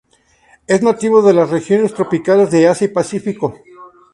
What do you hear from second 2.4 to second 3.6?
de Asia y Pacífico.